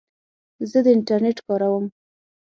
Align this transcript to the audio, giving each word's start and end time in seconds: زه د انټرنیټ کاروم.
زه 0.69 0.79
د 0.85 0.87
انټرنیټ 0.95 1.37
کاروم. 1.47 1.85